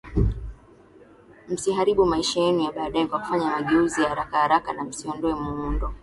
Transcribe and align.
Msiharibu 1.49 2.05
maisha 2.05 2.39
yenu 2.41 2.59
ya 2.59 2.71
baadaye 2.71 3.07
kwa 3.07 3.19
kufanya 3.19 3.49
mageuzi 3.49 4.01
ya 4.01 4.09
haraka 4.09 4.37
haraka 4.37 4.73
na 4.73 4.83
msiondoe 4.83 5.33
muundo 5.35 5.93